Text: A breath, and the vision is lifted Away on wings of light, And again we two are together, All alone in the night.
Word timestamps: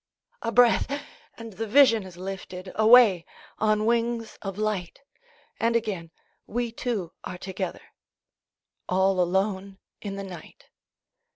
A 0.41 0.51
breath, 0.51 0.99
and 1.37 1.53
the 1.53 1.67
vision 1.67 2.01
is 2.05 2.17
lifted 2.17 2.71
Away 2.73 3.23
on 3.59 3.85
wings 3.85 4.39
of 4.41 4.57
light, 4.57 5.01
And 5.59 5.75
again 5.75 6.09
we 6.47 6.71
two 6.71 7.13
are 7.23 7.37
together, 7.37 7.83
All 8.89 9.21
alone 9.21 9.77
in 10.01 10.15
the 10.15 10.23
night. 10.23 10.69